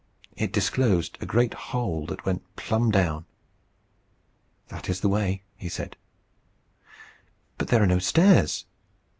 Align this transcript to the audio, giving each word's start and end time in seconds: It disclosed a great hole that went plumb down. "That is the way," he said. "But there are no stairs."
It 0.35 0.51
disclosed 0.51 1.19
a 1.21 1.27
great 1.27 1.53
hole 1.53 2.07
that 2.07 2.25
went 2.25 2.41
plumb 2.55 2.89
down. 2.89 3.25
"That 4.69 4.89
is 4.89 5.01
the 5.01 5.09
way," 5.09 5.43
he 5.55 5.69
said. 5.69 5.95
"But 7.59 7.67
there 7.67 7.83
are 7.83 7.85
no 7.85 7.99
stairs." 7.99 8.65